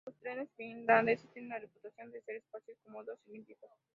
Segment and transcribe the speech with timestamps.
[0.07, 3.59] Los trenes finlandeses tienen la reputación de ser espaciosos, cómodos y limpios.